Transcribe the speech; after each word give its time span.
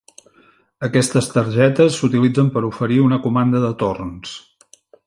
Aquestes 0.87 1.27
targetes 1.35 1.99
s'utilitzen 1.99 2.51
per 2.57 2.65
oferir 2.73 3.01
una 3.07 3.21
comanda 3.29 3.63
de 3.69 3.75
torns. 3.85 4.39